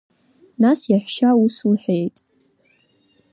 Нас 0.61 0.79
иаҳәшьа 0.91 1.29
ус 1.43 1.55
лҳәеит… 1.71 2.15